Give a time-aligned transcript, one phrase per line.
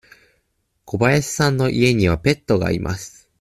[0.83, 3.29] 小林さんの家にはペットがいます。